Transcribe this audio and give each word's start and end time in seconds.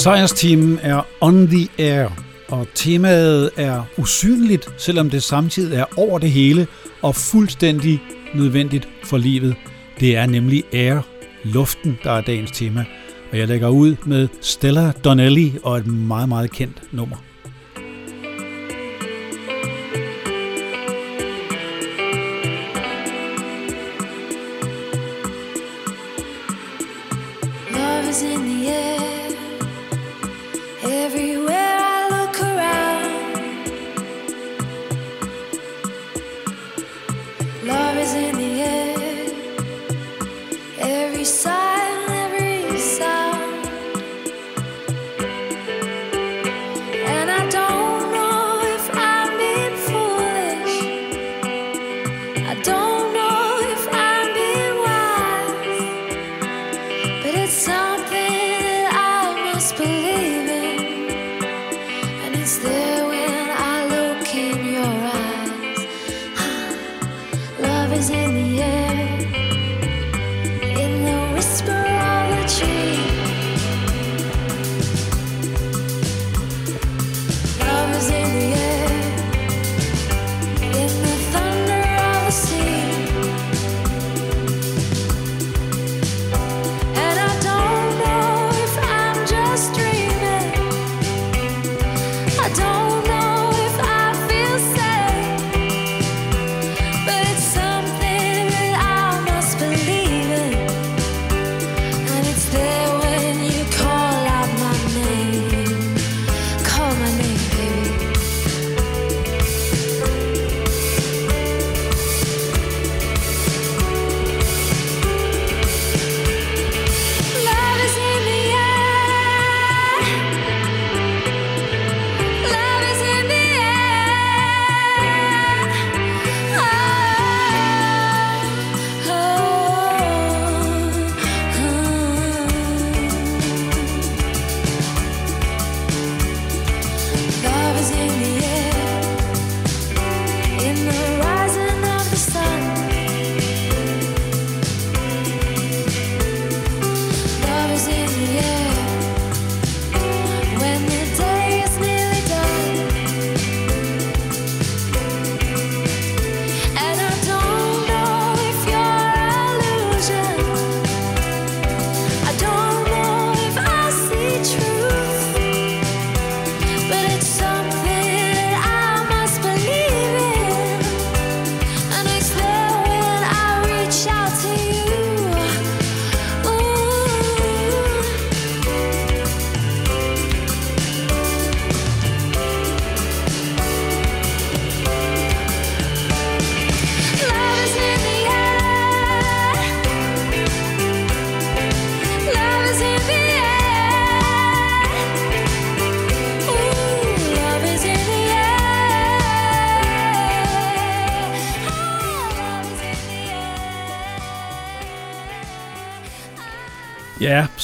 Science 0.00 0.34
Team 0.34 0.78
er 0.82 1.06
On 1.20 1.48
the 1.48 1.68
Air, 1.78 2.08
og 2.48 2.66
temaet 2.74 3.50
er 3.56 3.82
usynligt, 3.98 4.68
selvom 4.76 5.10
det 5.10 5.22
samtidig 5.22 5.78
er 5.78 5.84
over 5.96 6.18
det 6.18 6.30
hele 6.30 6.66
og 7.02 7.16
fuldstændig 7.16 8.02
nødvendigt 8.34 8.88
for 9.04 9.16
livet. 9.16 9.54
Det 10.00 10.16
er 10.16 10.26
nemlig 10.26 10.64
air, 10.72 11.00
luften, 11.44 11.98
der 12.04 12.10
er 12.10 12.20
dagens 12.20 12.50
tema. 12.50 12.84
Og 13.32 13.38
jeg 13.38 13.48
lægger 13.48 13.68
ud 13.68 13.96
med 14.06 14.28
Stella 14.40 14.92
Donnelly 15.04 15.48
og 15.62 15.78
et 15.78 15.86
meget, 15.86 16.28
meget 16.28 16.50
kendt 16.50 16.82
nummer. 16.92 17.16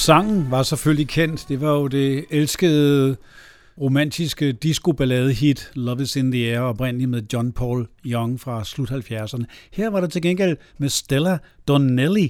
Sangen 0.07 0.51
var 0.51 0.63
selvfølgelig 0.63 1.07
kendt. 1.07 1.45
Det 1.49 1.61
var 1.61 1.71
jo 1.71 1.87
det 1.87 2.25
elskede 2.29 3.15
romantiske 3.81 4.51
disco-ballade-hit 4.51 5.71
Love 5.73 6.01
is 6.01 6.15
in 6.15 6.31
the 6.31 6.51
Air, 6.51 6.59
oprindeligt 6.59 7.09
med 7.09 7.23
John 7.33 7.51
Paul 7.51 7.87
Young 8.05 8.39
fra 8.39 8.63
slut 8.63 8.91
70'erne. 8.91 9.43
Her 9.71 9.89
var 9.89 10.01
det 10.01 10.11
til 10.11 10.21
gengæld 10.21 10.57
med 10.77 10.89
Stella 10.89 11.37
Donnelly, 11.67 12.27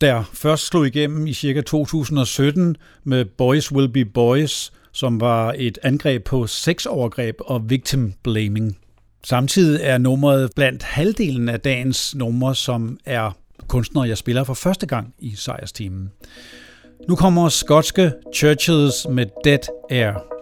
der 0.00 0.30
først 0.32 0.66
slog 0.66 0.86
igennem 0.86 1.26
i 1.26 1.32
cirka 1.32 1.60
2017 1.60 2.76
med 3.04 3.24
Boys 3.24 3.72
Will 3.72 3.88
Be 3.88 4.04
Boys, 4.04 4.72
som 4.92 5.20
var 5.20 5.54
et 5.58 5.78
angreb 5.82 6.24
på 6.24 6.46
sexovergreb 6.46 7.36
og 7.40 7.70
victim 7.70 8.12
blaming. 8.22 8.78
Samtidig 9.24 9.80
er 9.82 9.98
nummeret 9.98 10.50
blandt 10.56 10.82
halvdelen 10.82 11.48
af 11.48 11.60
dagens 11.60 12.14
numre, 12.14 12.54
som 12.54 12.98
er 13.04 13.36
kunstnere, 13.68 14.08
jeg 14.08 14.18
spiller 14.18 14.44
for 14.44 14.54
første 14.54 14.86
gang 14.86 15.14
i 15.18 15.34
sejrsteamen. 15.34 16.10
Nu 17.08 17.16
kommer 17.16 17.48
skotske 17.48 18.12
Churches 18.34 19.06
med 19.08 19.26
Dead 19.44 19.60
Air. 19.90 20.35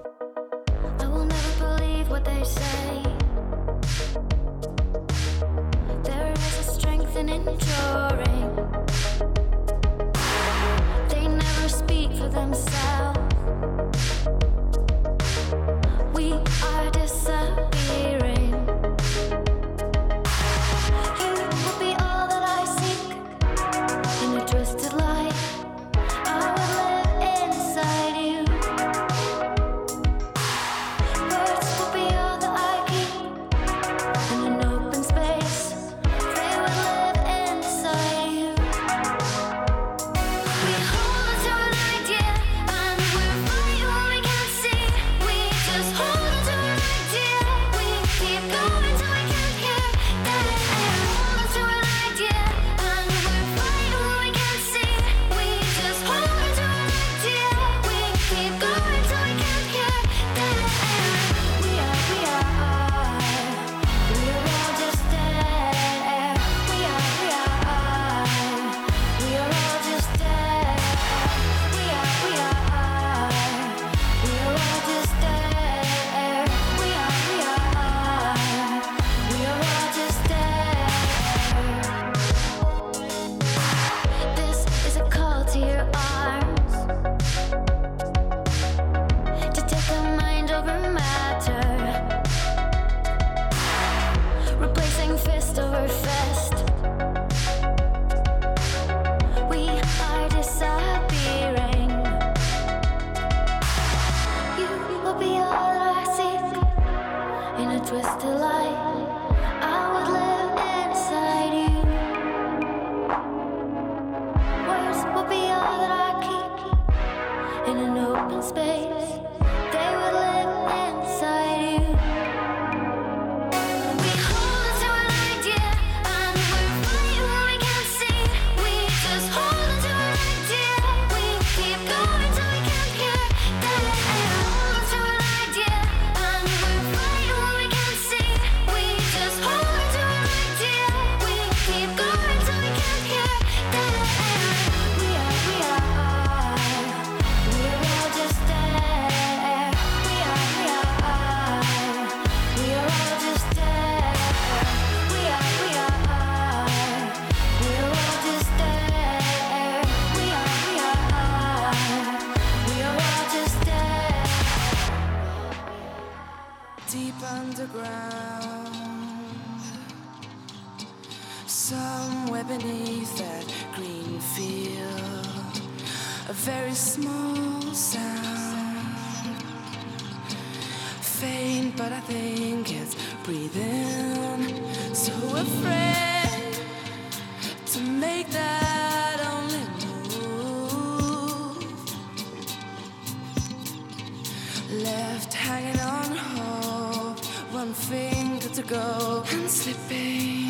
longer 198.35 198.49
to 198.49 198.63
go. 198.63 199.25
And 199.31 199.51
slipping. 199.51 200.49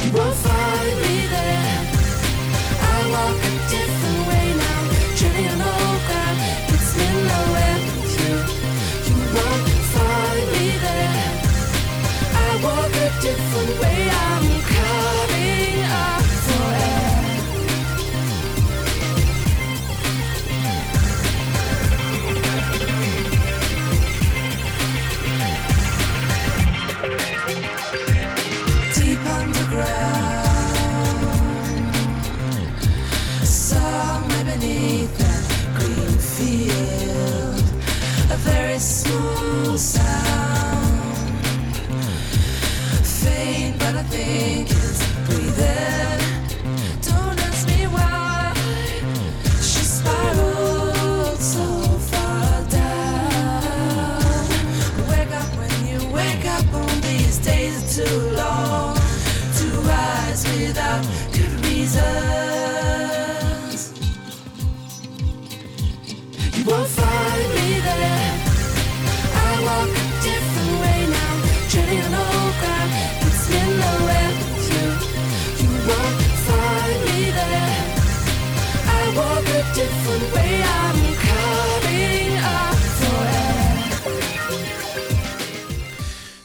You 0.00 0.12
won't 0.12 0.36
find 0.36 1.00
me 1.02 1.26
there. 1.26 1.86
I 2.80 3.10
walk. 3.10 3.53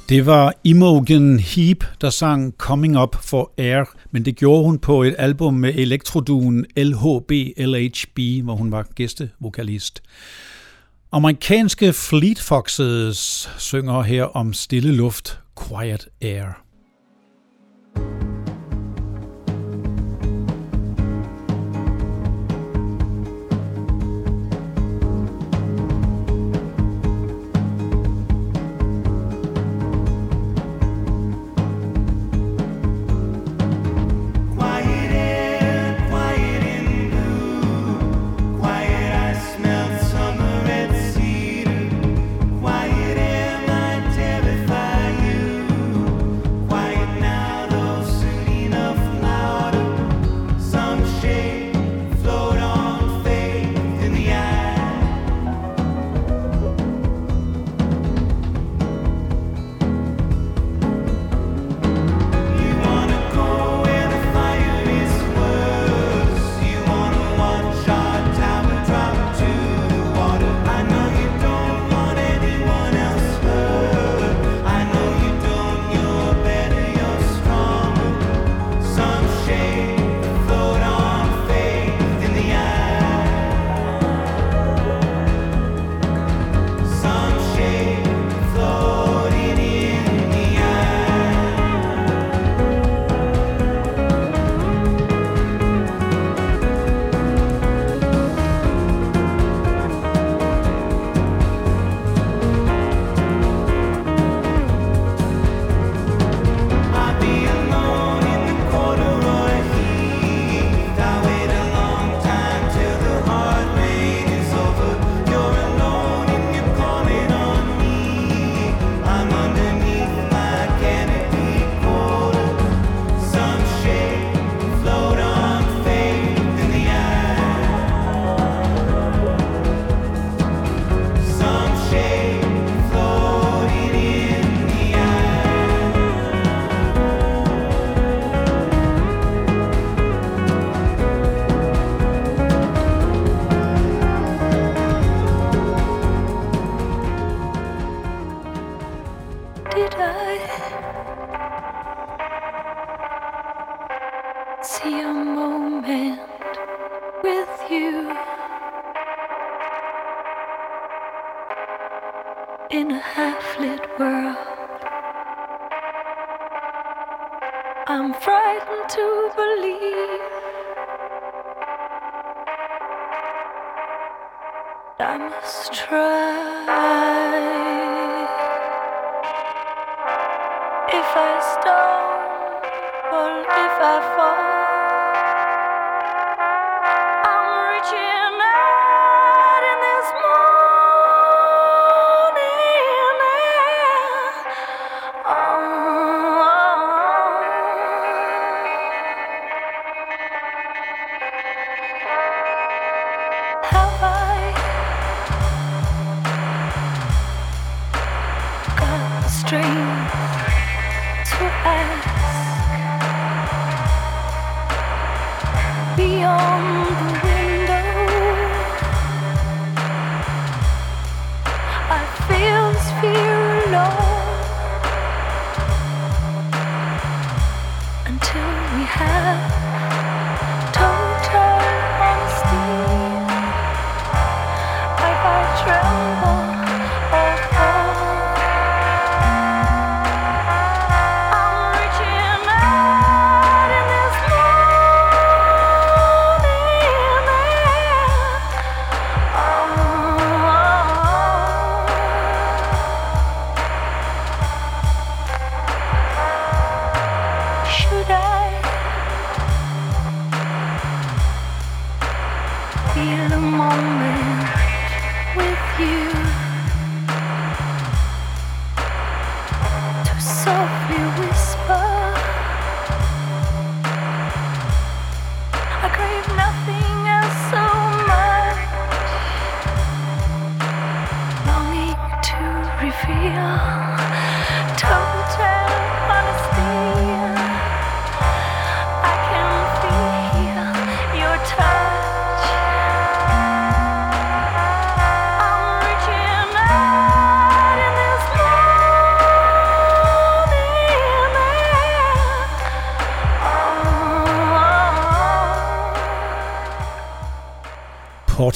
Det 0.10 0.26
var 0.26 0.54
Imogen 0.64 1.40
Heap, 1.40 1.78
der 2.02 2.10
sang 2.10 2.54
Coming 2.58 3.02
Up 3.02 3.16
for 3.16 3.54
Air, 3.58 3.84
men 4.12 4.26
det 4.26 4.36
gjorde 4.36 4.64
hun 4.64 4.80
på 4.80 5.04
et 5.04 5.16
album 5.18 5.54
med 5.54 5.74
elektroduen 5.76 6.66
LHB 6.78 7.32
LHB, 7.58 8.44
hvor 8.44 8.56
hun 8.56 8.72
var 8.72 8.88
gæstevokalist. 8.96 10.04
Amerikanske 11.12 11.94
Fleet 11.94 12.40
Foxes 12.40 13.50
synger 13.58 14.02
her 14.02 14.24
om 14.24 14.54
stille 14.54 14.92
luft, 14.92 15.40
Quiet 15.68 16.08
Air. 16.22 16.64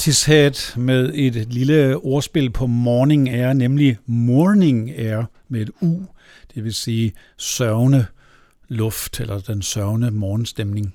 Portishead 0.04 0.76
med 0.78 1.10
et 1.14 1.34
lille 1.34 1.96
ordspil 1.96 2.50
på 2.50 2.66
morning 2.66 3.28
air, 3.28 3.52
nemlig 3.52 3.98
morning 4.06 4.90
air 4.90 5.24
med 5.48 5.60
et 5.60 5.70
u, 5.80 6.00
det 6.54 6.64
vil 6.64 6.74
sige 6.74 7.12
sørgende 7.38 8.06
luft 8.68 9.20
eller 9.20 9.38
den 9.38 9.62
sørgende 9.62 10.10
morgenstemning. 10.10 10.94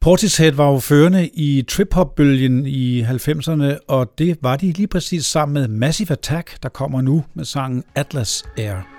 Portishead 0.00 0.52
var 0.52 0.70
jo 0.70 0.78
førende 0.78 1.28
i 1.28 1.62
trip-hop-bølgen 1.62 2.66
i 2.66 3.02
90'erne, 3.02 3.78
og 3.88 4.12
det 4.18 4.38
var 4.42 4.56
de 4.56 4.72
lige 4.72 4.86
præcis 4.86 5.26
sammen 5.26 5.54
med 5.54 5.68
Massive 5.68 6.10
Attack, 6.12 6.62
der 6.62 6.68
kommer 6.68 7.00
nu 7.00 7.24
med 7.34 7.44
sangen 7.44 7.84
Atlas 7.94 8.44
Air. 8.58 8.93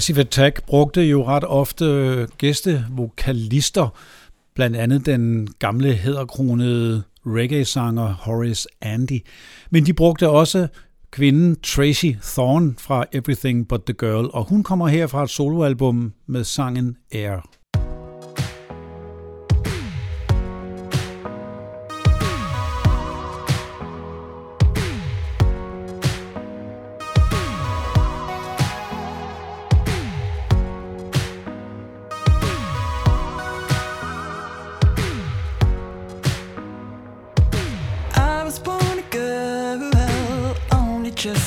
Massive 0.00 0.20
Attack 0.20 0.66
brugte 0.66 1.02
jo 1.02 1.26
ret 1.26 1.44
ofte 1.44 2.26
gæstevokalister, 2.38 3.88
blandt 4.54 4.76
andet 4.76 5.06
den 5.06 5.48
gamle 5.58 5.94
hæderkronede 5.94 7.02
reggae-sanger 7.26 8.06
Horace 8.06 8.68
Andy. 8.80 9.20
Men 9.70 9.86
de 9.86 9.92
brugte 9.92 10.28
også 10.28 10.68
kvinden 11.10 11.56
Tracy 11.62 12.06
Thorn 12.22 12.76
fra 12.78 13.04
Everything 13.12 13.68
But 13.68 13.80
The 13.86 13.94
Girl, 13.94 14.30
og 14.32 14.44
hun 14.44 14.62
kommer 14.62 14.88
her 14.88 15.06
fra 15.06 15.22
et 15.22 15.30
soloalbum 15.30 16.12
med 16.26 16.44
sangen 16.44 16.96
Air. 17.12 17.59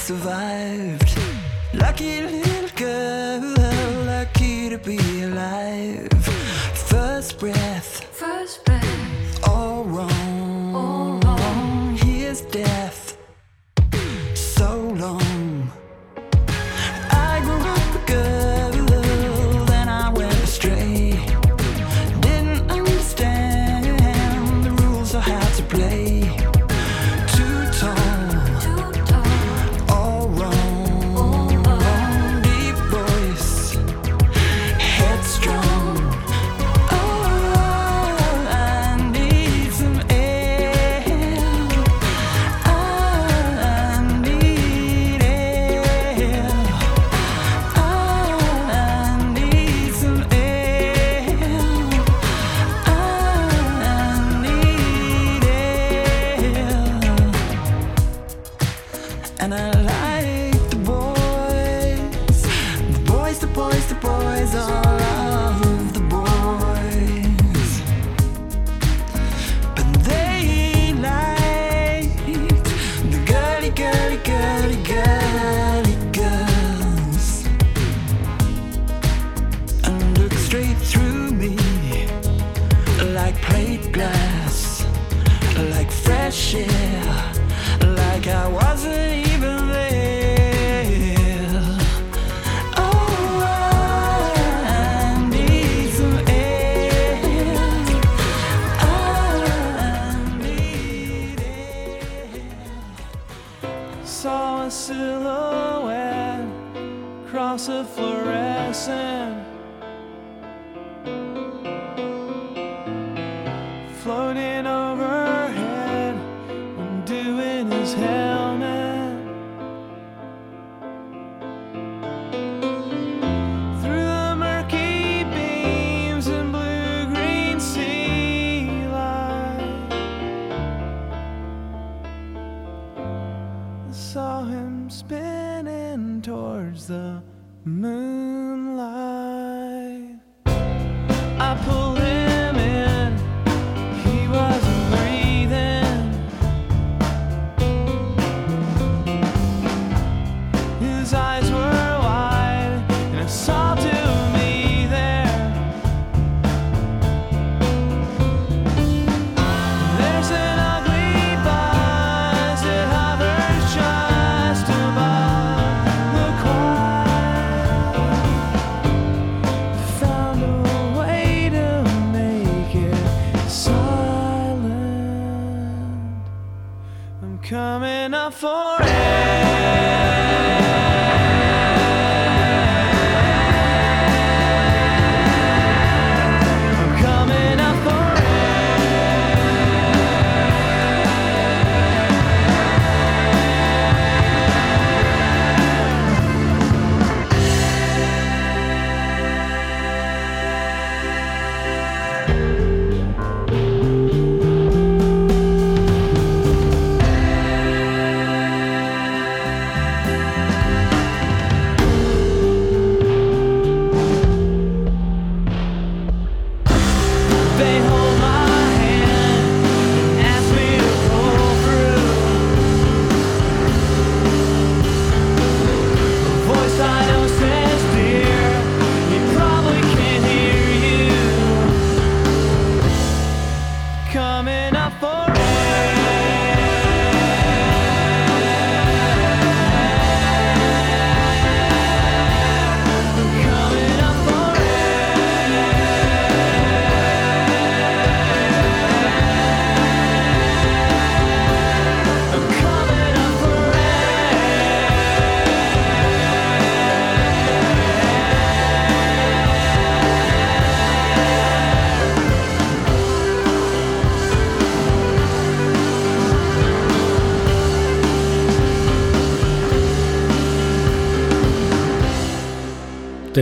survived. 0.04 1.18
Luckily. 1.74 2.43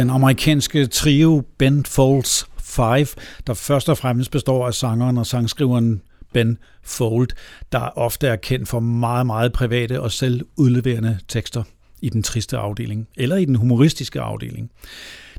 den 0.02 0.10
amerikanske 0.10 0.88
trio 0.88 1.44
Ben 1.58 1.86
Folds 1.86 2.46
Five, 2.58 3.08
der 3.48 3.54
først 3.54 3.90
og 3.90 3.98
fremmest 3.98 4.32
består 4.32 4.68
af 4.68 4.74
sangeren 4.74 5.18
og 5.18 5.26
sangskriveren 5.26 6.02
Ben 6.34 6.58
Fold, 6.84 7.28
der 7.72 7.80
ofte 7.80 8.28
er 8.28 8.36
kendt 8.36 8.70
for 8.70 8.80
meget, 8.80 9.26
meget 9.26 9.54
private 9.54 10.02
og 10.02 10.12
selv 10.12 10.46
udleverende 10.58 11.18
tekster 11.28 11.64
i 12.02 12.10
den 12.10 12.24
triste 12.24 12.58
afdeling, 12.58 13.08
eller 13.18 13.36
i 13.36 13.46
den 13.46 13.56
humoristiske 13.56 14.22
afdeling. 14.22 14.72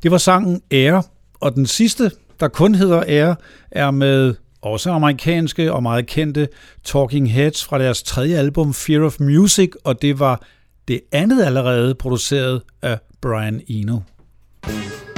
Det 0.02 0.10
var 0.10 0.18
sangen 0.18 0.62
Ære, 0.72 1.02
og 1.40 1.54
den 1.54 1.66
sidste, 1.66 2.10
der 2.40 2.48
kun 2.48 2.74
hedder 2.74 3.04
Ære, 3.08 3.36
er 3.70 3.90
med 3.90 4.34
også 4.60 4.90
amerikanske 4.90 5.72
og 5.72 5.82
meget 5.82 6.06
kendte 6.06 6.48
Talking 6.84 7.32
Heads 7.32 7.64
fra 7.64 7.78
deres 7.78 8.02
tredje 8.02 8.36
album 8.36 8.74
Fear 8.74 9.04
of 9.04 9.20
Music, 9.20 9.70
og 9.84 10.02
det 10.02 10.18
var 10.18 10.42
det 10.88 11.00
andet 11.12 11.44
allerede 11.44 11.94
produceret 11.94 12.62
af 12.82 12.98
Brian 13.20 13.60
Eno. 13.68 13.98
Thank 14.62 15.06
you. 15.06 15.11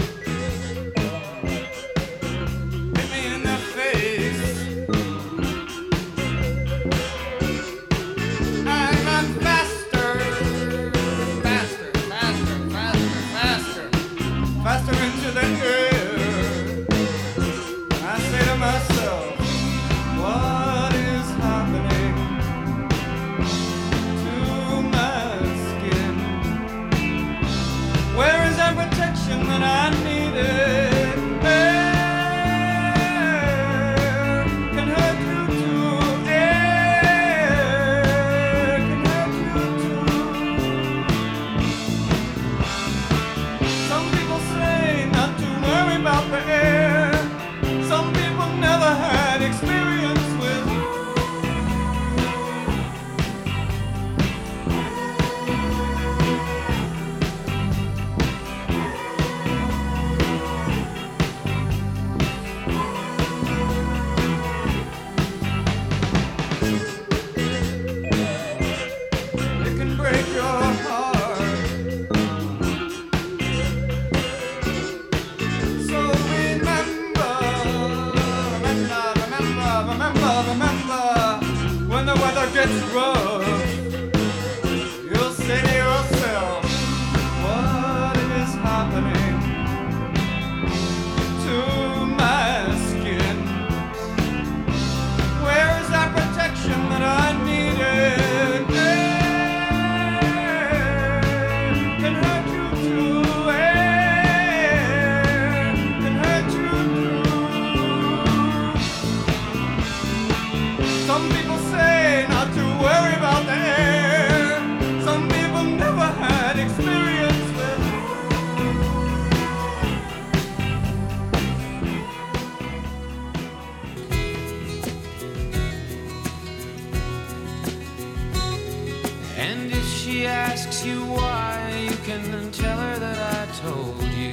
She 130.24 130.30
asks 130.30 130.86
you 130.86 131.00
why, 131.04 131.86
you 131.90 131.96
can 131.98 132.50
tell 132.50 132.78
her 132.78 132.98
that 132.98 133.18
I 133.36 133.52
told 133.60 134.02
you 134.04 134.32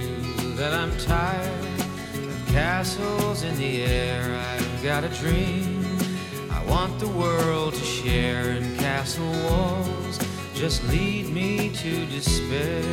that 0.55 0.73
I'm 0.73 0.97
tired 0.99 1.79
of 2.13 2.47
castles 2.47 3.43
in 3.43 3.57
the 3.57 3.83
air. 3.83 4.23
I've 4.53 4.83
got 4.83 5.03
a 5.03 5.09
dream 5.09 5.85
I 6.49 6.63
want 6.63 6.97
the 6.97 7.09
world 7.09 7.73
to 7.73 7.83
share, 7.83 8.51
and 8.51 8.79
castle 8.79 9.29
walls 9.49 10.17
just 10.53 10.81
lead 10.87 11.27
me 11.27 11.73
to 11.83 12.05
despair. 12.05 12.83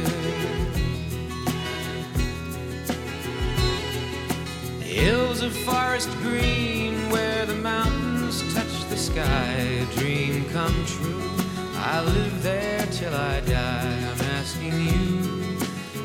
Hills 4.80 5.42
of 5.42 5.56
forest 5.58 6.10
green 6.22 6.94
where 7.10 7.46
the 7.46 7.54
mountains 7.54 8.42
touch 8.52 8.90
the 8.90 8.96
sky, 8.96 9.52
a 9.52 9.86
dream 9.94 10.44
come 10.50 10.74
true 10.84 11.37
I 11.80 12.02
live 12.02 12.42
there 12.42 12.86
till 12.90 13.14
I 13.14 13.40
die. 13.40 13.98
I'm 14.10 14.20
asking 14.38 14.74
you 14.80 15.58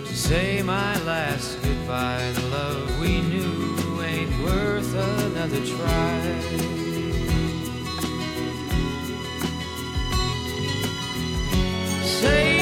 to 0.06 0.16
say 0.16 0.62
my 0.62 1.00
last 1.04 1.62
goodbye. 1.64 2.32
The 2.36 2.48
love 2.48 3.00
we 3.00 3.22
knew 3.22 4.02
ain't 4.02 4.32
worth 4.44 4.94
another 4.94 5.66
try. 5.66 6.74
say 12.24 12.53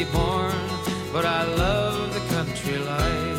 city 0.00 0.12
born, 0.12 0.54
but 1.12 1.24
I 1.24 1.44
love 1.44 2.14
the 2.14 2.20
country 2.34 2.78
life. 2.78 3.38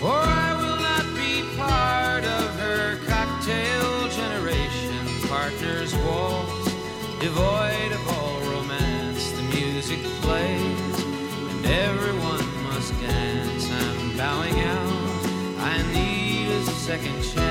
For 0.00 0.18
I 0.18 0.54
will 0.60 0.80
not 0.90 1.06
be 1.14 1.44
part 1.56 2.24
of 2.24 2.60
her 2.60 2.98
cocktail 3.06 4.08
generation, 4.08 5.06
partners 5.28 5.94
waltz, 5.96 6.74
devoid 7.20 7.92
of 7.92 8.08
all 8.18 8.40
romance. 8.52 9.30
The 9.32 9.42
music 9.42 10.02
plays, 10.22 11.04
and 11.52 11.66
everyone 11.66 12.46
must 12.64 12.92
dance. 13.00 13.70
I'm 13.70 14.16
bowing 14.16 14.60
out, 14.60 15.26
I 15.58 15.82
need 15.94 16.48
a 16.50 16.62
second 16.64 17.22
chance. 17.22 17.45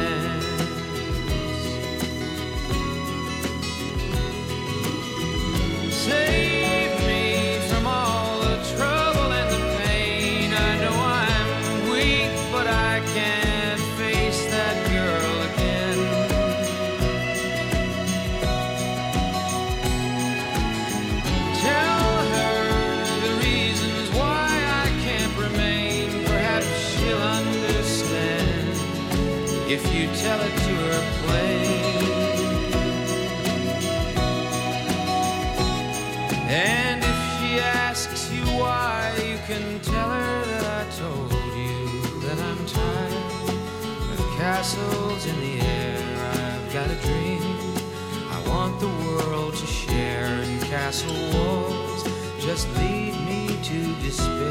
Castle 50.96 51.40
walls 51.40 52.04
just 52.48 52.68
lead 52.78 53.14
me 53.28 53.48
to 53.64 53.80
despair. 54.08 54.46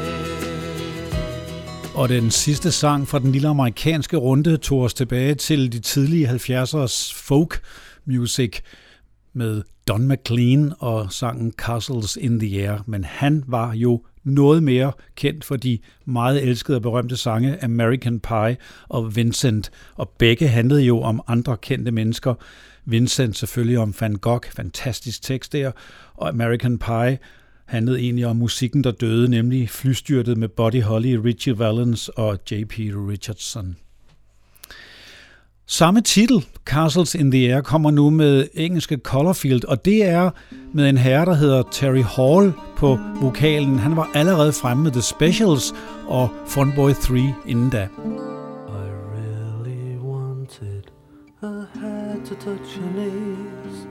Og 1.95 2.09
den 2.09 2.31
sidste 2.31 2.71
sang 2.71 3.07
fra 3.07 3.19
den 3.19 3.31
lille 3.31 3.47
amerikanske 3.47 4.17
runde 4.17 4.57
tog 4.57 4.81
os 4.81 4.93
tilbage 4.93 5.35
til 5.35 5.71
de 5.71 5.79
tidlige 5.79 6.29
70'ers 6.29 7.13
folk 7.15 7.61
music 8.05 8.59
med 9.33 9.63
Don 9.87 10.07
McLean 10.07 10.73
og 10.79 11.11
sangen 11.11 11.51
Castles 11.51 12.17
in 12.21 12.39
the 12.39 12.69
Air. 12.69 12.83
Men 12.85 13.03
han 13.03 13.43
var 13.47 13.73
jo 13.73 14.01
noget 14.23 14.63
mere 14.63 14.91
kendt 15.15 15.45
for 15.45 15.55
de 15.55 15.79
meget 16.05 16.43
elskede 16.43 16.77
og 16.77 16.81
berømte 16.81 17.17
sange 17.17 17.63
American 17.63 18.19
Pie 18.19 18.57
og 18.89 19.15
Vincent. 19.15 19.71
Og 19.95 20.09
begge 20.09 20.47
handlede 20.47 20.81
jo 20.81 21.01
om 21.01 21.21
andre 21.27 21.57
kendte 21.57 21.91
mennesker. 21.91 22.33
Vincent 22.85 23.37
selvfølgelig 23.37 23.79
om 23.79 23.93
Van 23.99 24.15
Gogh, 24.15 24.47
fantastisk 24.55 25.21
tekst 25.21 25.53
der, 25.53 25.71
og 26.13 26.29
American 26.29 26.77
Pie 26.77 27.17
handlede 27.65 27.99
egentlig 27.99 28.25
om 28.25 28.35
musikken, 28.35 28.83
der 28.83 28.91
døde, 28.91 29.29
nemlig 29.29 29.69
flystyrtet 29.69 30.37
med 30.37 30.47
Buddy 30.47 30.81
Holly, 30.81 31.15
Richie 31.15 31.59
Valens 31.59 32.09
og 32.09 32.39
J.P. 32.51 32.73
Richardson. 32.79 33.75
Samme 35.67 36.01
titel, 36.01 36.45
Castles 36.65 37.15
in 37.15 37.31
the 37.31 37.53
Air, 37.53 37.61
kommer 37.61 37.91
nu 37.91 38.09
med 38.09 38.47
engelske 38.53 38.97
Colorfield, 38.97 39.65
og 39.65 39.85
det 39.85 40.05
er 40.05 40.29
med 40.73 40.89
en 40.89 40.97
herre, 40.97 41.25
der 41.25 41.33
hedder 41.33 41.63
Terry 41.71 42.03
Hall 42.03 42.53
på 42.77 42.99
vokalen. 43.21 43.79
Han 43.79 43.95
var 43.95 44.09
allerede 44.13 44.53
fremme 44.53 44.83
med 44.83 44.91
The 44.91 45.01
Specials 45.01 45.73
og 46.07 46.29
Funboy 46.47 46.91
3 46.91 47.33
inden 47.47 47.69
da. 47.69 47.87
To 52.39 52.57
touch 52.57 52.77
your 52.77 52.85
knees. 52.87 53.87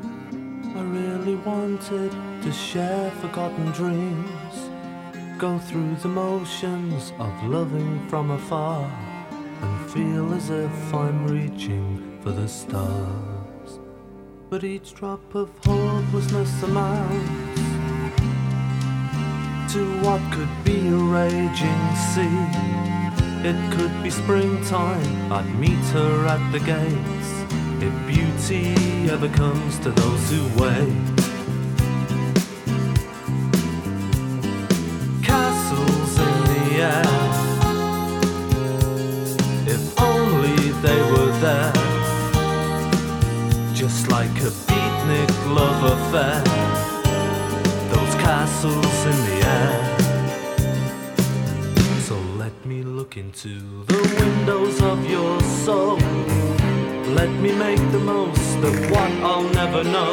I 0.76 0.80
really 0.80 1.36
wanted 1.36 2.10
to 2.42 2.52
share 2.52 3.10
forgotten 3.22 3.70
dreams. 3.72 4.70
Go 5.38 5.58
through 5.58 5.94
the 5.96 6.08
motions 6.08 7.12
of 7.18 7.44
loving 7.44 8.06
from 8.08 8.30
afar 8.30 8.90
and 9.62 9.90
feel 9.90 10.32
as 10.34 10.50
if 10.50 10.94
I'm 10.94 11.26
reaching 11.26 12.18
for 12.22 12.30
the 12.30 12.48
stars. 12.48 13.78
But 14.50 14.64
each 14.64 14.94
drop 14.94 15.34
of 15.34 15.50
hopelessness 15.64 16.62
amounts 16.62 17.62
to 19.72 20.00
what 20.02 20.20
could 20.32 20.64
be 20.64 20.88
a 20.88 20.96
raging 20.96 21.84
sea. 22.12 22.44
It 23.46 23.72
could 23.74 24.02
be 24.02 24.10
springtime, 24.10 25.32
I'd 25.32 25.54
meet 25.58 25.84
her 25.92 26.26
at 26.26 26.52
the 26.52 26.60
gates. 26.60 27.23
If 27.86 27.94
beauty 28.06 28.74
ever 29.10 29.28
comes 29.28 29.78
to 29.80 29.90
those 29.90 30.30
who 30.30 30.42
wait. 30.58 30.96
Castles 35.22 36.12
in 36.26 36.34
the 36.50 36.64
air. 36.92 37.06
If 39.74 39.82
only 40.00 40.56
they 40.84 41.00
were 41.12 41.32
there. 41.44 41.72
Just 43.74 44.08
like 44.08 44.36
a 44.40 44.50
beatnik 44.66 45.32
love 45.54 45.82
affair. 45.94 46.42
Those 47.92 48.14
castles 48.28 48.98
in 49.10 49.18
the 49.28 49.38
air. 49.58 49.74
So 52.00 52.16
let 52.38 52.54
me 52.64 52.82
look 52.82 53.18
into 53.18 53.84
the 53.84 54.00
windows 54.18 54.80
of 54.80 55.04
your 55.10 55.38
soul. 55.66 56.03
Let 57.14 57.30
me 57.30 57.52
make 57.52 57.78
the 57.92 58.00
most 58.00 58.56
of 58.56 58.90
what 58.90 59.10
I'll 59.22 59.48
never 59.50 59.84
know. 59.84 60.12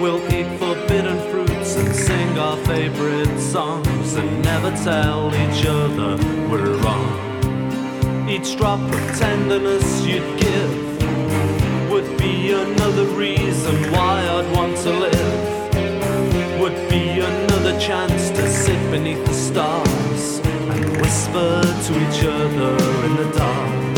We'll 0.00 0.22
eat 0.32 0.48
forbidden 0.58 1.18
fruits 1.30 1.76
and 1.76 1.94
sing 1.94 2.38
our 2.38 2.56
favorite 2.64 3.38
songs 3.38 4.14
and 4.14 4.42
never 4.42 4.70
tell 4.70 5.28
each 5.34 5.66
other 5.66 6.16
we're 6.48 6.74
wrong. 6.78 8.26
Each 8.30 8.56
drop 8.56 8.80
of 8.80 9.18
tenderness 9.18 10.06
you'd 10.06 10.40
give 10.40 11.90
would 11.90 12.16
be 12.16 12.52
another 12.52 13.04
reason 13.04 13.74
why 13.92 14.26
I'd 14.26 14.56
want 14.56 14.74
to 14.78 14.90
live. 14.90 16.60
Would 16.60 16.88
be 16.88 17.20
another 17.20 17.78
chance 17.78 18.30
to 18.30 18.50
sit 18.50 18.90
beneath 18.90 19.22
the 19.26 19.34
stars 19.34 20.38
and 20.72 20.96
whisper 20.96 21.60
to 21.60 21.92
each 22.08 22.24
other 22.24 22.72
in 23.04 23.16
the 23.16 23.32
dark. 23.36 23.91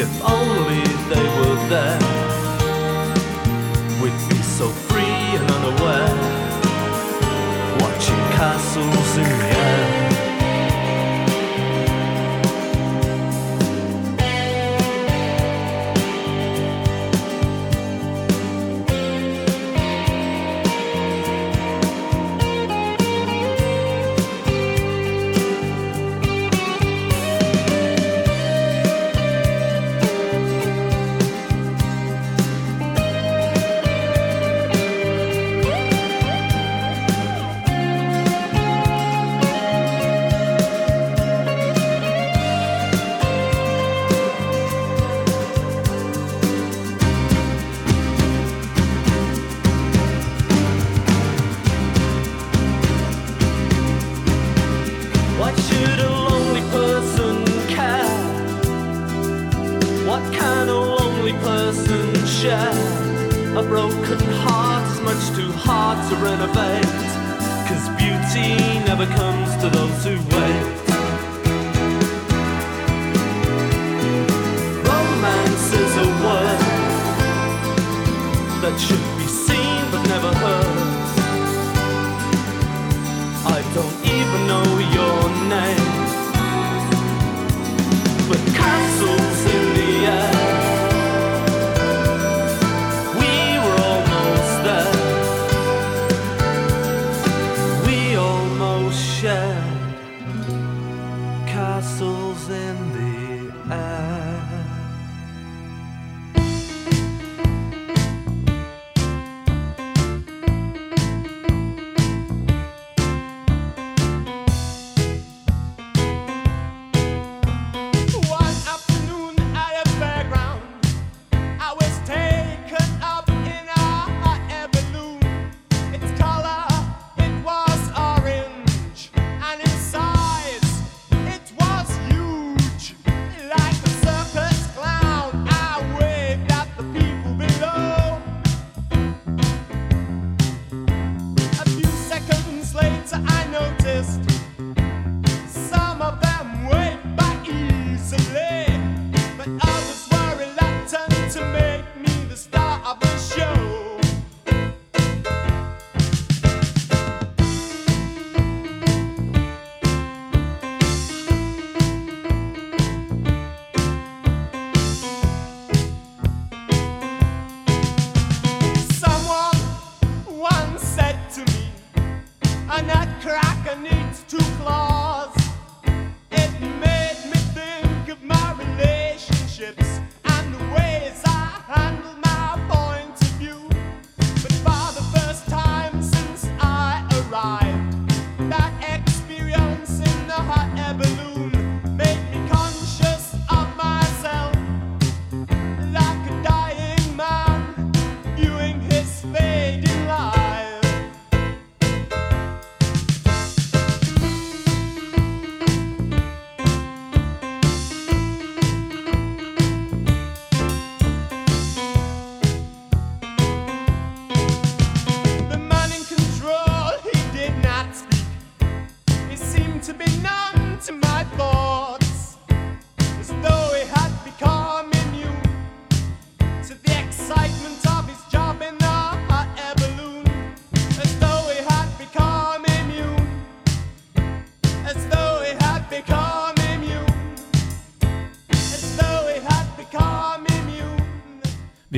If 0.00 0.22
only 0.22 0.84
they 1.12 1.24
were 1.38 1.68
there, 1.68 1.98
we'd 4.00 4.28
be 4.28 4.40
so 4.42 4.68
free 4.68 5.02
and 5.02 5.50
unaware. 5.50 6.14
Watching 7.80 8.24
castles 8.38 9.16
in 9.16 9.24
the 9.24 9.44
air. 9.46 9.57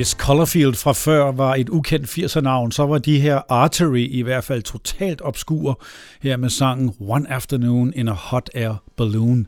Hvis 0.01 0.09
Colorfield 0.09 0.75
fra 0.75 0.91
før 0.93 1.31
var 1.31 1.55
et 1.55 1.69
ukendt 1.69 2.09
80'er-navn, 2.09 2.71
så 2.71 2.85
var 2.85 2.97
de 2.97 3.19
her 3.19 3.41
Artery 3.49 4.07
i 4.11 4.21
hvert 4.21 4.43
fald 4.43 4.63
totalt 4.63 5.21
obskur 5.23 5.83
her 6.21 6.37
med 6.37 6.49
sangen 6.49 6.93
One 6.99 7.31
Afternoon 7.31 7.93
in 7.95 8.07
a 8.07 8.11
Hot 8.11 8.49
Air 8.55 8.83
Balloon. 8.97 9.47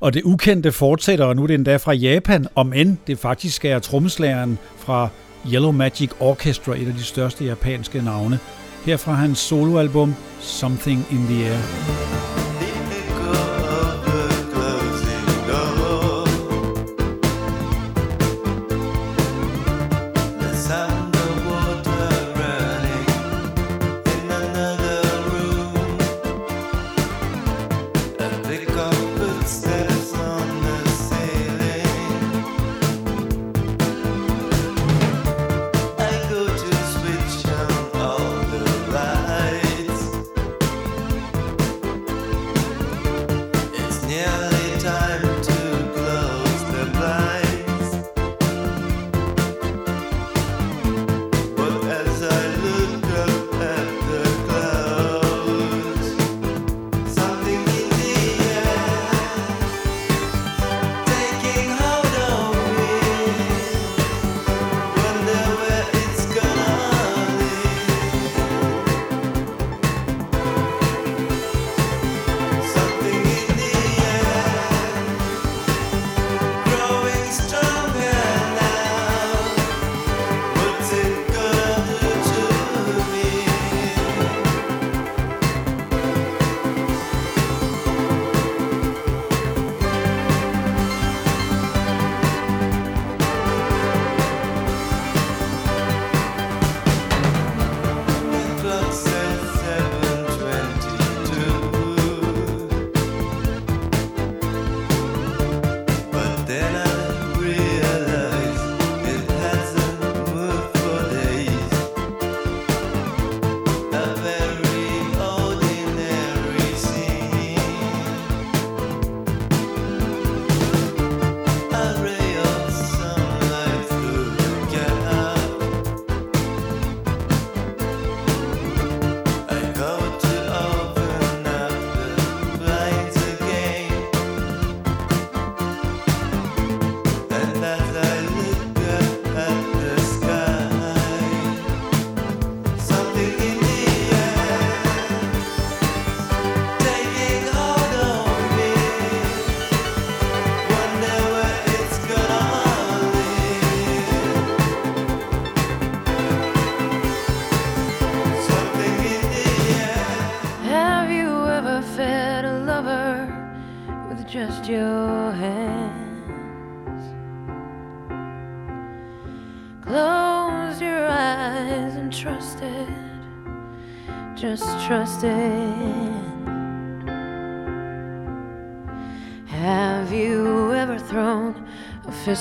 Og 0.00 0.14
det 0.14 0.22
ukendte 0.22 0.72
fortsætter, 0.72 1.24
og 1.24 1.36
nu 1.36 1.42
er 1.42 1.46
det 1.46 1.54
endda 1.54 1.76
fra 1.76 1.92
Japan, 1.92 2.46
om 2.54 2.72
end 2.72 2.96
det 3.06 3.18
faktisk 3.18 3.64
er 3.64 3.78
trommeslageren 3.78 4.58
fra 4.78 5.08
Yellow 5.52 5.72
Magic 5.72 6.10
Orchestra, 6.20 6.76
et 6.76 6.88
af 6.88 6.94
de 6.94 7.04
største 7.04 7.44
japanske 7.44 8.02
navne. 8.02 8.38
Her 8.84 8.96
fra 8.96 9.12
hans 9.12 9.38
soloalbum 9.38 10.14
Something 10.40 11.06
in 11.10 11.26
the 11.26 11.46
Air. 11.46 12.39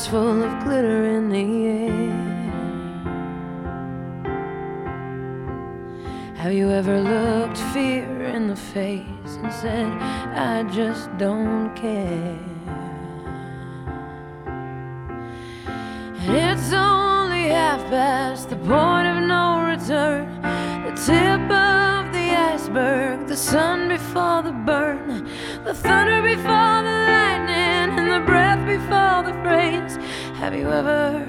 full 0.07 0.43
of 0.43 0.63
glitter 0.63 1.05
in 1.05 1.29
the 1.29 1.67
air. 1.67 2.29
Have 6.35 6.53
you 6.53 6.69
ever 6.69 7.01
looked 7.01 7.57
fear 7.73 8.23
in 8.23 8.47
the 8.47 8.55
face 8.55 9.05
and 9.25 9.51
said, 9.51 9.91
I 10.33 10.63
just 10.71 11.15
don't 11.17 11.75
care? 11.75 12.39
And 16.21 16.35
it's 16.35 16.71
only 16.71 17.49
half 17.49 17.81
past 17.89 18.49
the 18.49 18.55
point 18.55 19.07
of 19.07 19.23
no 19.23 19.65
return, 19.67 20.41
the 20.85 20.93
tip 20.95 21.41
of 21.51 22.13
the 22.13 22.27
iceberg, 22.53 23.27
the 23.27 23.35
sun 23.35 23.89
before 23.89 24.43
the 24.43 24.53
burn, 24.53 25.27
the 25.65 25.73
thunder 25.73 26.21
before 26.21 26.83
the 26.83 26.98
for 28.87 29.23
the 29.25 29.33
phrase, 29.43 29.97
Have 30.37 30.55
you 30.55 30.69
ever 30.69 31.27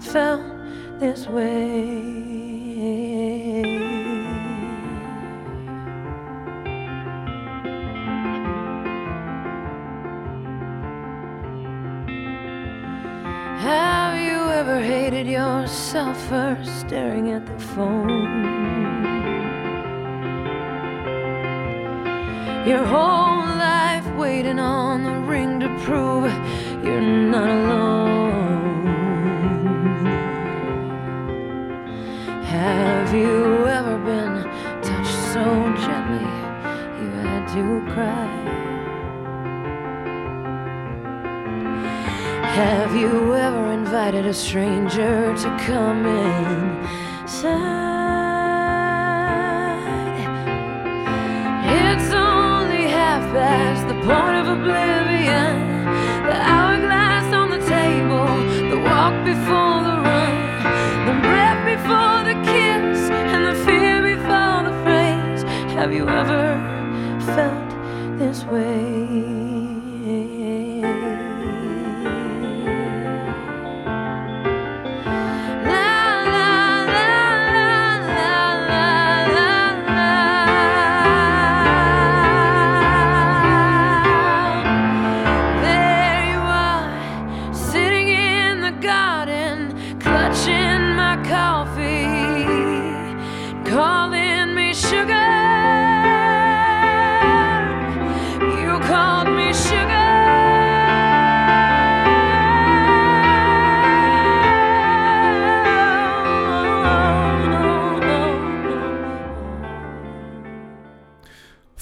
felt 0.00 0.42
this 0.98 1.26
way? 1.26 2.18
Have 13.58 14.18
you 14.20 14.38
ever 14.60 14.80
hated 14.80 15.26
yourself 15.26 16.16
for 16.28 16.58
staring 16.64 17.30
at 17.32 17.44
the 17.46 17.58
phone? 17.58 18.68
Your 22.66 22.84
whole 22.84 23.46
life 23.56 24.06
waiting 24.16 24.58
on 24.58 25.04
the 25.04 25.14
ring 25.26 25.58
to 25.60 25.68
prove 25.84 26.24
you're 26.88 27.00
not 27.34 27.50
alone. 27.50 28.86
Have 32.44 33.10
you 33.14 33.66
ever 33.78 33.96
been 34.10 34.34
touched 34.88 35.18
so 35.34 35.44
gently 35.84 36.28
you 37.00 37.08
had 37.26 37.42
to 37.56 37.64
cry? 37.92 38.28
Have 42.60 42.92
you 42.96 43.34
ever 43.34 43.64
invited 43.72 44.24
a 44.26 44.34
stranger 44.34 45.34
to 45.42 45.48
come 45.66 46.06
inside? 46.06 46.68
It's 51.80 52.10
only 52.14 52.84
half 52.98 53.22
past 53.34 53.82
the 53.88 53.98
point 54.06 54.36
of 54.40 54.46
oblivion. 54.58 54.97
Before 59.32 59.80
the 59.88 59.96
run, 60.08 60.34
the 61.08 61.16
breath 61.26 61.62
before 61.72 62.20
the 62.30 62.36
kiss, 62.50 63.00
and 63.32 63.44
the 63.48 63.56
fear 63.64 63.96
before 64.12 64.60
the 64.68 64.74
phrase. 64.84 65.42
Have 65.78 65.92
you 65.92 66.08
ever 66.08 66.44
felt 67.36 67.70
this 68.18 68.44
way? 68.44 69.37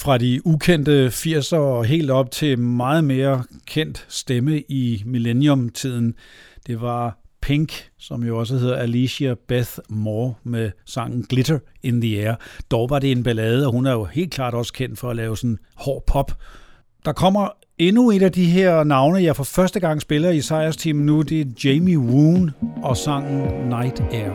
Fra 0.07 0.18
de 0.18 0.40
ukendte 0.44 1.07
80'er 1.07 1.57
og 1.57 1.84
helt 1.84 2.11
op 2.11 2.30
til 2.30 2.59
meget 2.59 3.04
mere 3.04 3.44
kendt 3.66 4.07
stemme 4.09 4.61
i 4.61 5.02
millennium-tiden. 5.07 6.14
Det 6.66 6.80
var 6.80 7.18
Pink, 7.42 7.72
som 7.98 8.22
jo 8.22 8.38
også 8.38 8.59
hedder 8.59 8.76
Alicia 8.76 9.34
Beth 9.48 9.70
Moore 9.88 10.34
med 10.44 10.70
sangen 10.84 11.26
Glitter 11.28 11.59
in 11.82 12.00
the 12.00 12.28
Air. 12.28 12.34
Dog 12.70 12.90
var 12.90 12.98
det 12.98 13.12
en 13.12 13.22
ballade, 13.22 13.66
og 13.66 13.72
hun 13.72 13.86
er 13.86 13.92
jo 13.92 14.04
helt 14.04 14.32
klart 14.32 14.54
også 14.54 14.72
kendt 14.72 14.98
for 14.98 15.11
at 15.11 15.16
lave 15.16 15.36
sådan 15.36 15.59
hård 15.74 16.04
pop. 16.07 16.32
Der 17.04 17.12
kommer 17.12 17.48
endnu 17.78 18.11
et 18.11 18.22
af 18.22 18.32
de 18.32 18.44
her 18.44 18.84
navne, 18.84 19.22
jeg 19.22 19.36
for 19.36 19.44
første 19.44 19.80
gang 19.80 20.00
spiller 20.00 20.30
i 20.30 20.40
Sejrsteam 20.40 20.96
nu. 20.96 21.22
Det 21.22 21.40
er 21.40 21.44
Jamie 21.64 21.98
Woon 21.98 22.50
og 22.82 22.96
sangen 22.96 23.68
Night 23.68 24.00
Air. 24.00 24.32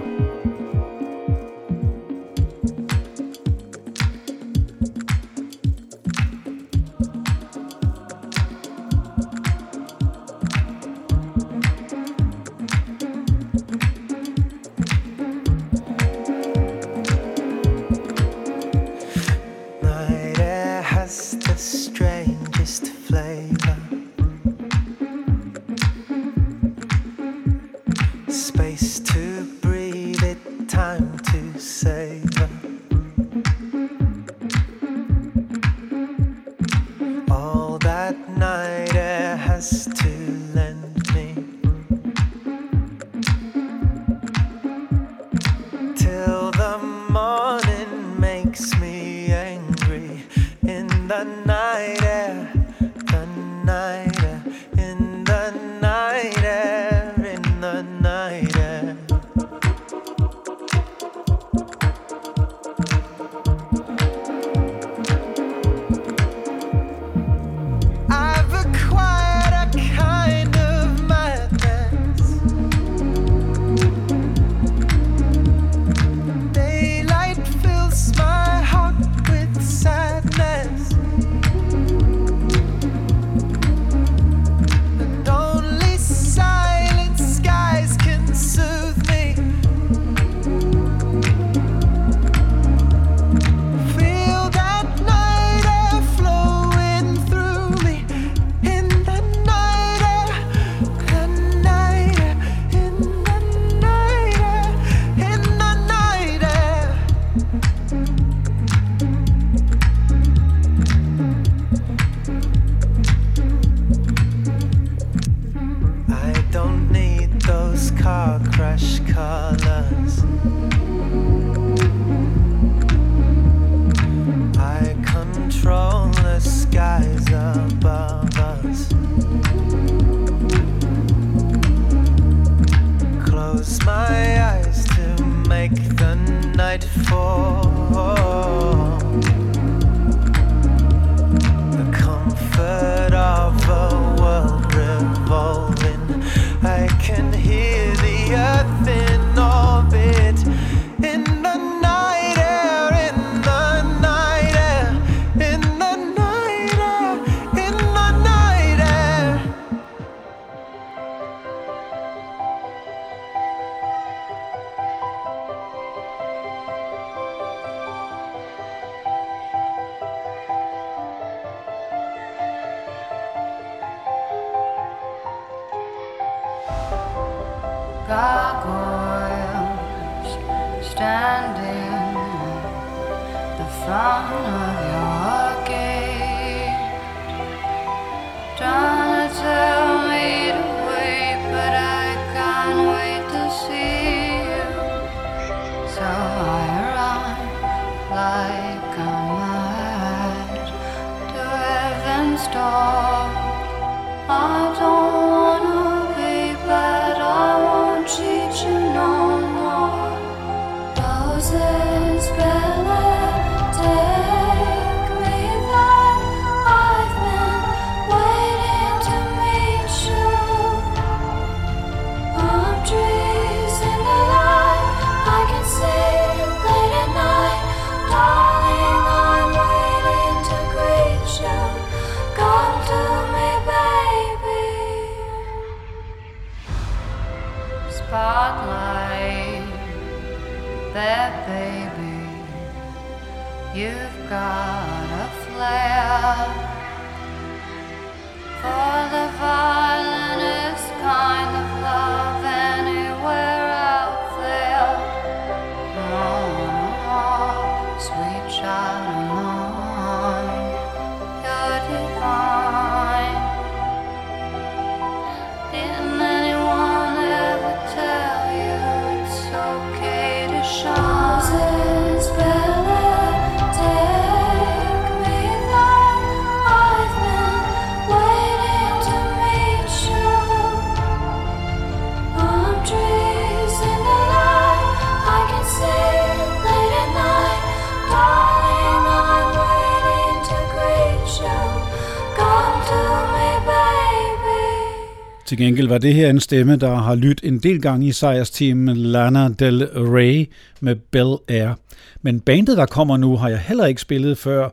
Gengæld 295.72 295.88
var 295.88 295.98
det 295.98 296.14
her 296.14 296.30
en 296.30 296.40
stemme, 296.40 296.76
der 296.76 296.96
har 296.96 297.16
lyttet 297.16 297.48
en 297.48 297.60
del 297.60 297.82
gange 297.82 298.08
i 298.08 298.12
sejrsteamen 298.12 298.98
Lana 298.98 299.50
Del 299.60 299.86
Rey 299.86 300.50
med 300.80 300.96
Bel 300.96 301.38
Air. 301.48 301.74
Men 302.22 302.40
bandet, 302.40 302.78
der 302.78 302.86
kommer 302.86 303.18
nu, 303.18 303.38
har 303.38 303.50
jeg 303.50 303.60
heller 303.60 303.86
ikke 303.86 304.02
spillet 304.02 304.38
før. 304.38 304.70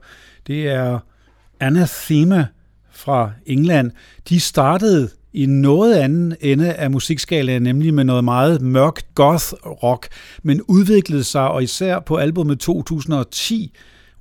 Det 0.47 0.69
er 0.69 0.99
Anathema 1.61 2.47
fra 2.93 3.31
England. 3.47 3.91
De 4.29 4.41
startede 4.41 5.09
i 5.33 5.47
noget 5.47 5.95
anden 5.95 6.35
ende 6.41 6.73
af 6.73 6.91
musikskalaen, 6.91 7.63
nemlig 7.63 7.95
med 7.95 8.05
noget 8.05 8.25
meget 8.25 8.63
mørkt 8.63 9.15
goth 9.15 9.53
rock, 9.65 10.09
men 10.43 10.63
udviklede 10.63 11.25
sig, 11.25 11.49
og 11.49 11.63
især 11.63 12.01
på 12.01 12.17
albumet 12.17 12.59
2010, 12.59 13.73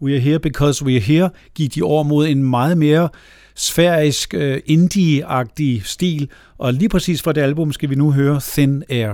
We 0.02 0.14
Are 0.14 0.20
Here 0.20 0.40
Because 0.40 0.86
We 0.86 0.94
Are 0.94 1.00
Here, 1.00 1.30
gik 1.56 1.76
de 1.76 1.82
over 1.82 2.04
mod 2.04 2.28
en 2.28 2.44
meget 2.44 2.78
mere 2.78 3.10
sfærisk, 3.58 4.34
øh, 4.34 4.62
indie-agtig 4.66 5.82
stil, 5.86 6.30
og 6.58 6.74
lige 6.74 6.90
præcis 6.90 7.22
fra 7.22 7.34
det 7.34 7.42
album 7.42 7.74
skal 7.74 7.90
vi 7.90 7.96
nu 7.96 8.12
høre 8.12 8.40
Thin 8.44 8.84
Air. 8.90 9.14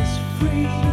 is 0.00 0.18
free. 0.38 0.89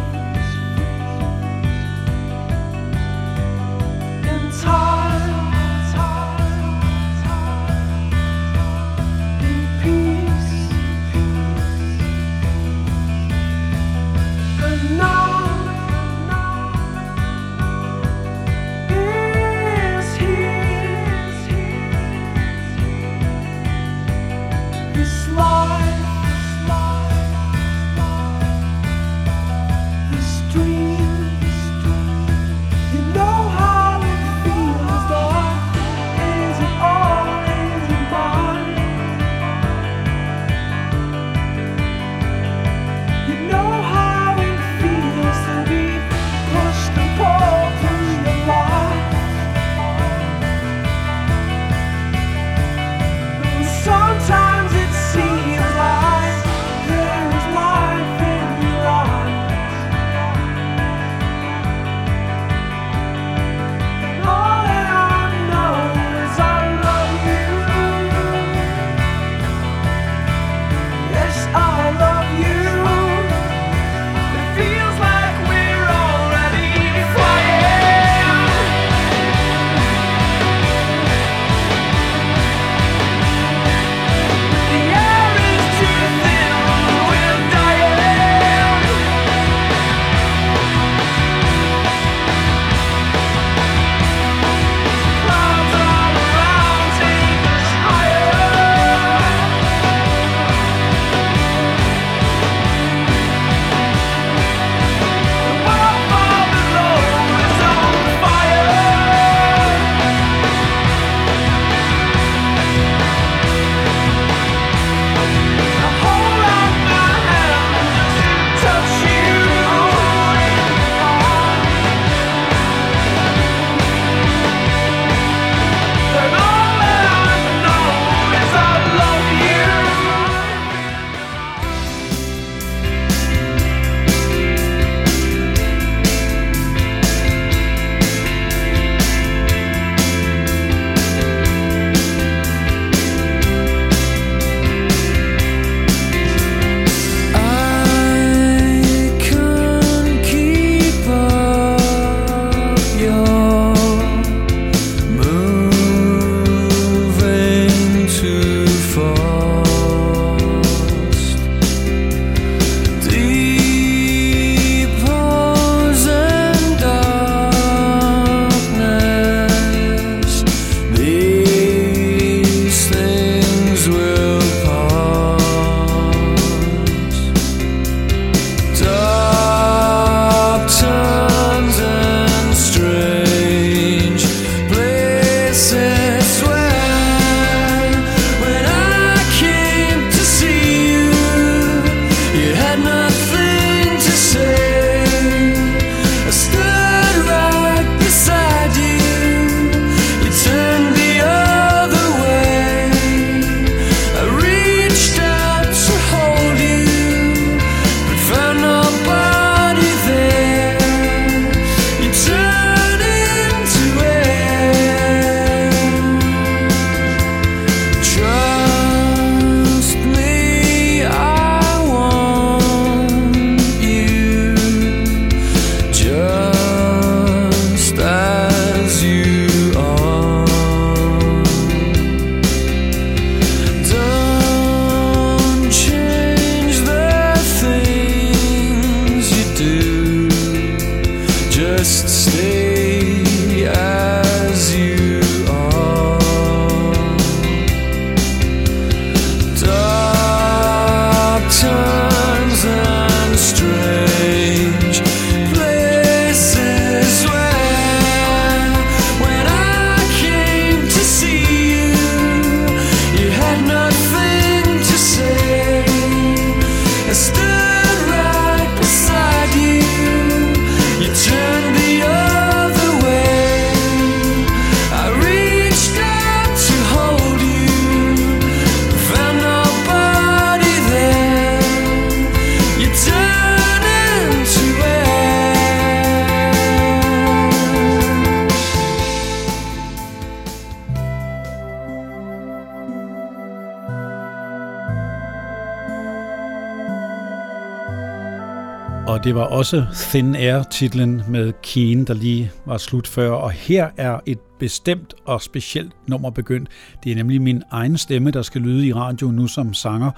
Det 299.28 299.34
var 299.34 299.44
også 299.44 299.86
Thin 299.94 300.36
Air 300.36 300.62
titlen 300.62 301.22
med 301.28 301.52
Keen, 301.62 302.04
der 302.04 302.14
lige 302.14 302.50
var 302.66 302.76
slut 302.78 303.06
før. 303.06 303.30
Og 303.30 303.50
her 303.50 303.88
er 303.96 304.20
et 304.26 304.38
bestemt 304.58 305.14
og 305.24 305.42
specielt 305.42 305.92
nummer 306.06 306.30
begyndt. 306.30 306.68
Det 307.04 307.12
er 307.12 307.16
nemlig 307.16 307.42
min 307.42 307.62
egen 307.70 307.98
stemme, 307.98 308.30
der 308.30 308.42
skal 308.42 308.60
lyde 308.60 308.86
i 308.86 308.92
radio 308.92 309.26
nu 309.30 309.46
som 309.46 309.74
sanger. 309.74 310.10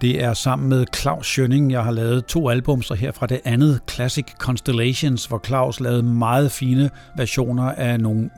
Det 0.00 0.22
er 0.22 0.34
sammen 0.34 0.68
med 0.68 0.86
Claus 0.96 1.26
Schønning. 1.26 1.72
Jeg 1.72 1.84
har 1.84 1.90
lavet 1.90 2.24
to 2.24 2.48
albums, 2.48 2.90
og 2.90 2.96
her 2.96 3.12
fra 3.12 3.26
det 3.26 3.40
andet, 3.44 3.80
Classic 3.90 4.26
Constellations, 4.38 5.26
hvor 5.26 5.40
Claus 5.46 5.80
lavede 5.80 6.02
meget 6.02 6.52
fine 6.52 6.90
versioner 7.16 7.72
af 7.72 8.00
nogle 8.00 8.30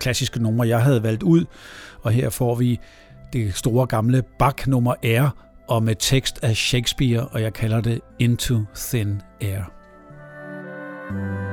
klassiske 0.00 0.42
numre, 0.42 0.68
jeg 0.68 0.82
havde 0.82 1.02
valgt 1.02 1.22
ud. 1.22 1.44
Og 2.02 2.12
her 2.12 2.30
får 2.30 2.54
vi 2.54 2.78
det 3.32 3.54
store 3.54 3.86
gamle 3.86 4.22
Bach-nummer 4.38 4.94
R, 5.04 5.49
og 5.70 5.82
med 5.82 5.94
tekst 5.98 6.44
af 6.44 6.56
Shakespeare, 6.56 7.26
og 7.26 7.42
jeg 7.42 7.52
kalder 7.52 7.80
det 7.80 8.00
Into 8.18 8.64
Thin 8.74 9.22
Air. 9.40 9.62
Our 11.10 11.49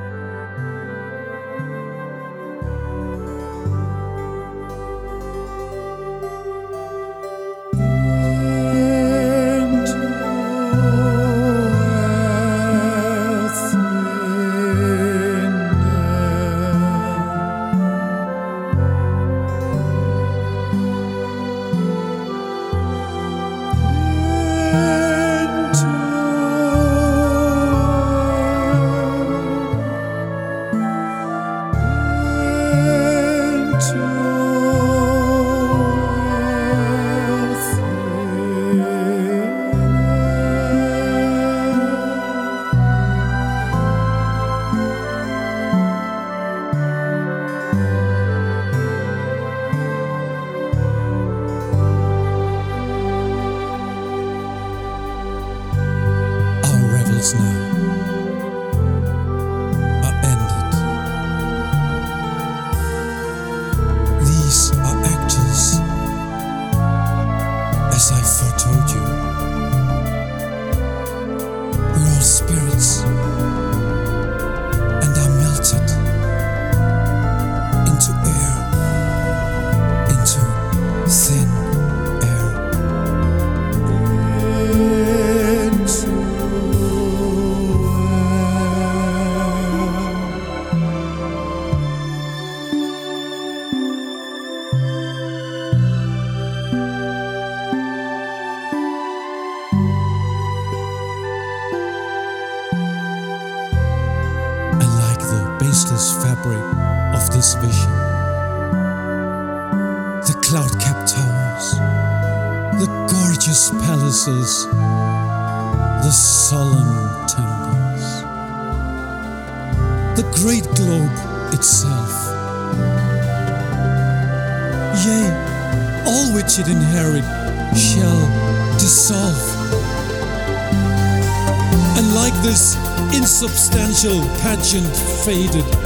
pageant 134.57 134.97
faded, 135.23 135.76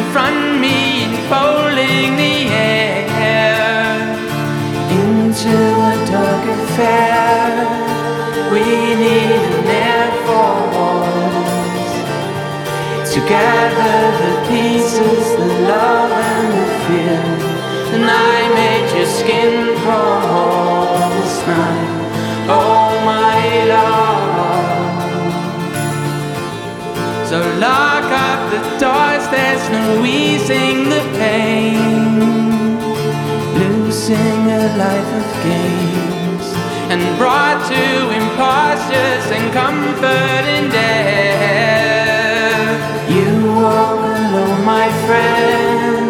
confront 0.00 0.60
me, 0.60 1.04
enfolding 1.04 2.16
the 2.16 2.36
air. 2.48 3.04
Into 4.98 5.54
a 5.90 5.94
dark 6.12 6.44
affair, 6.56 7.48
we 8.52 8.64
need 9.04 9.42
an 9.58 9.68
air 9.88 10.08
force 10.26 11.94
to 13.12 13.18
gather 13.36 14.00
the 14.22 14.32
pieces, 14.48 15.24
the 15.40 15.50
love 15.70 16.12
and 16.32 16.48
the 16.58 16.66
fear. 16.84 17.22
And 17.94 18.04
I 18.32 18.36
made 18.60 18.88
your 18.96 19.10
skin 19.18 19.54
crawl 19.82 21.10
this 21.16 21.36
night, 21.46 21.90
oh 22.58 22.88
my 23.10 23.40
love. 23.74 24.40
So 27.28 27.38
lock 27.64 27.99
doors, 28.80 29.28
there's 29.28 29.68
no 29.68 30.04
easing 30.06 30.88
the 30.88 31.02
pain. 31.20 31.76
Losing 33.60 34.40
a 34.48 34.64
life 34.80 35.12
of 35.20 35.26
games 35.44 36.46
and 36.88 37.00
brought 37.18 37.60
to 37.68 37.84
impostures 38.20 39.26
and 39.36 39.52
comfort 39.52 40.44
in 40.56 40.70
death. 40.70 42.00
You 43.10 43.28
walk 43.60 44.00
alone, 44.00 44.64
my 44.64 44.88
friend. 45.04 46.08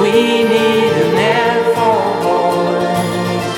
We 0.00 0.12
need 0.54 0.92
an 1.04 1.14
air 1.36 1.60
force 1.76 3.52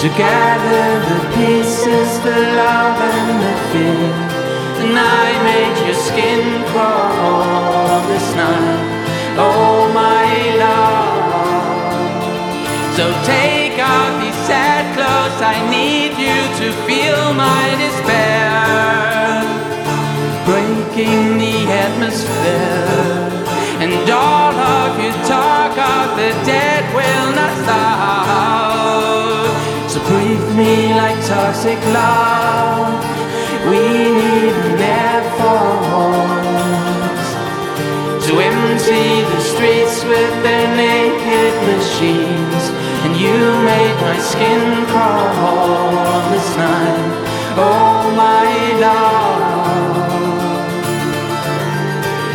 to 0.00 0.08
gather 0.18 0.88
the 1.10 1.20
pieces, 1.36 2.10
the 2.26 2.38
love 2.58 2.98
and 3.00 3.38
the 3.44 3.54
fear. 3.70 4.25
And 4.78 4.98
I 4.98 5.26
made 5.42 5.76
your 5.86 5.94
skin 5.94 6.44
crawl 6.70 8.00
this 8.08 8.28
night, 8.36 9.36
oh 9.38 9.88
my 9.92 10.26
love. 10.62 11.36
So 12.96 13.04
take 13.24 13.76
off 13.80 14.20
these 14.22 14.40
sad 14.46 14.84
clothes, 14.94 15.40
I 15.42 15.56
need 15.68 16.12
you 16.16 16.38
to 16.60 16.66
feel 16.86 17.34
my 17.34 17.64
despair. 17.84 18.52
Breaking 20.44 21.38
the 21.38 21.56
atmosphere, 21.84 23.28
and 23.82 23.92
all 24.10 24.54
of 24.54 25.00
your 25.02 25.16
talk 25.24 25.76
of 25.76 26.16
the 26.16 26.30
dead 26.46 26.84
will 26.94 27.30
not 27.34 27.52
stop. 27.64 28.26
So 29.90 29.98
breathe 30.08 30.48
me 30.56 30.94
like 30.94 31.18
toxic 31.26 31.80
love. 31.92 33.15
We 33.68 33.78
need 33.78 34.54
force 35.38 37.28
to 38.26 38.32
empty 38.38 39.08
the 39.32 39.40
streets 39.40 40.04
with 40.04 40.32
their 40.44 40.68
naked 40.76 41.54
machines. 41.70 42.62
And 43.04 43.12
you 43.16 43.38
made 43.72 43.96
my 44.00 44.18
skin 44.18 44.86
crawl 44.86 46.30
this 46.30 46.50
night, 46.56 47.10
oh 47.58 48.10
my 48.14 48.46
love. 48.86 50.06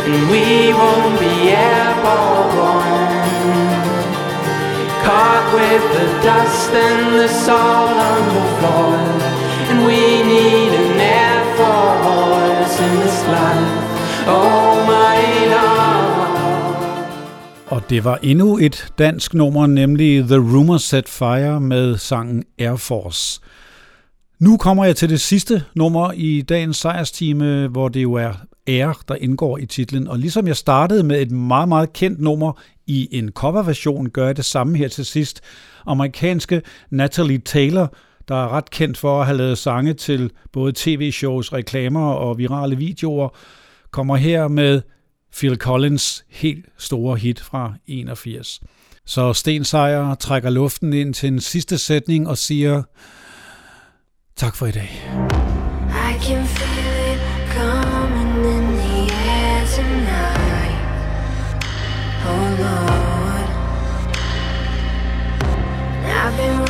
And 0.04 0.16
we 0.32 0.44
won't 0.78 1.16
be 1.18 1.34
airborne, 1.48 3.22
caught 5.06 5.48
with 5.56 5.84
the 5.96 6.08
dust 6.28 6.70
and 6.72 7.14
the 7.20 7.28
salt 7.28 7.96
on 8.10 8.22
the 8.36 8.44
floor. 8.58 9.00
And 9.70 9.78
we 9.86 10.00
need 10.22 10.91
force 13.22 13.30
life, 13.30 14.30
oh 14.30 14.86
my 14.86 15.16
love. 15.54 16.22
Og 17.66 17.90
det 17.90 18.04
var 18.04 18.18
endnu 18.22 18.58
et 18.58 18.86
dansk 18.98 19.34
nummer, 19.34 19.66
nemlig 19.66 20.24
The 20.24 20.36
Rumor 20.36 20.76
Set 20.76 21.08
Fire 21.08 21.60
med 21.60 21.98
sangen 21.98 22.44
Air 22.58 22.76
Force. 22.76 23.40
Nu 24.38 24.56
kommer 24.56 24.84
jeg 24.84 24.96
til 24.96 25.08
det 25.08 25.20
sidste 25.20 25.64
nummer 25.74 26.12
i 26.12 26.42
dagens 26.42 26.76
sejrstime, 26.76 27.68
hvor 27.68 27.88
det 27.88 28.02
jo 28.02 28.14
er 28.14 28.32
Air, 28.66 29.02
der 29.08 29.14
indgår 29.14 29.58
i 29.58 29.66
titlen. 29.66 30.08
Og 30.08 30.18
ligesom 30.18 30.46
jeg 30.46 30.56
startede 30.56 31.02
med 31.02 31.22
et 31.22 31.30
meget, 31.30 31.68
meget 31.68 31.92
kendt 31.92 32.20
nummer 32.20 32.52
i 32.86 33.08
en 33.10 33.30
coverversion, 33.30 34.10
gør 34.10 34.26
jeg 34.26 34.36
det 34.36 34.44
samme 34.44 34.78
her 34.78 34.88
til 34.88 35.04
sidst. 35.04 35.40
Amerikanske 35.86 36.62
Natalie 36.90 37.38
Taylor, 37.38 37.92
der 38.28 38.34
er 38.34 38.48
ret 38.48 38.70
kendt 38.70 38.98
for 38.98 39.20
at 39.20 39.26
have 39.26 39.38
lavet 39.38 39.58
sange 39.58 39.94
til 39.94 40.30
både 40.52 40.72
tv-shows, 40.76 41.52
reklamer 41.52 42.12
og 42.12 42.38
virale 42.38 42.76
videoer, 42.76 43.28
kommer 43.90 44.16
her 44.16 44.48
med 44.48 44.82
Phil 45.36 45.56
Collins 45.56 46.24
helt 46.28 46.66
store 46.78 47.16
hit 47.16 47.40
fra 47.40 47.74
81. 47.86 48.60
Så 49.06 49.32
Sten 49.32 49.64
Sejer 49.64 50.14
trækker 50.14 50.50
luften 50.50 50.92
ind 50.92 51.14
til 51.14 51.26
en 51.26 51.40
sidste 51.40 51.78
sætning 51.78 52.28
og 52.28 52.38
siger 52.38 52.82
tak 54.36 54.56
for 54.56 54.66
i 54.66 54.70
dag. 54.70 54.90
I 55.88 56.24
can 56.24 56.46
feel 56.46 57.12
it 57.12 57.20
coming 57.56 58.46
in 58.54 58.64
the 58.76 59.12
air 59.12 59.66
tonight. 59.76 60.76
Oh 62.26 62.60
Lord. 62.60 63.12
I've 66.04 66.36
been 66.36 66.61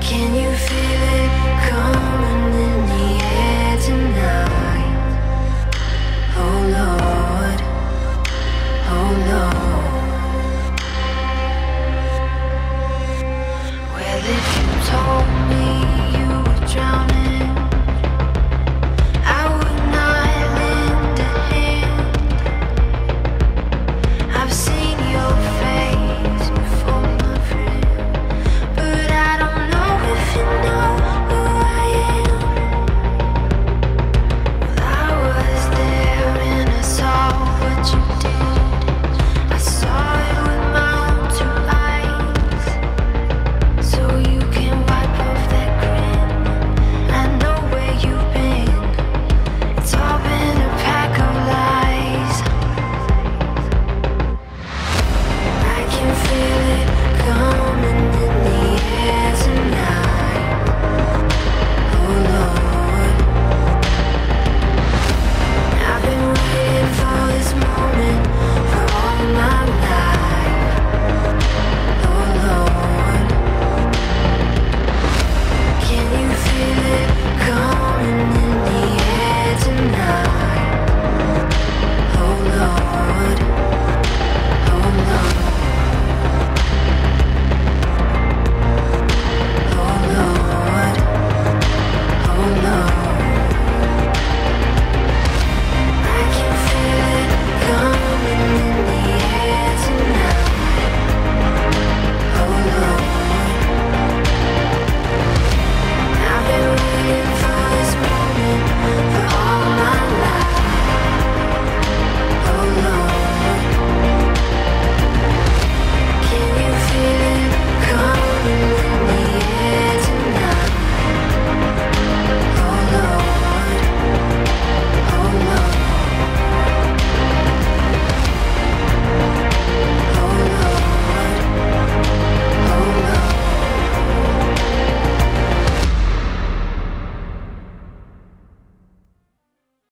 Can 0.00 0.34
you 0.34 0.52
feel 0.54 0.71